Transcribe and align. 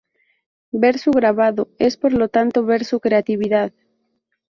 Ver 0.71 0.97
su 0.97 1.11
grabado, 1.11 1.69
es 1.77 1.95
por 1.95 2.13
lo 2.13 2.27
tanto 2.27 2.65
ver 2.65 2.85
su 2.85 2.99
creatividad. 2.99 3.71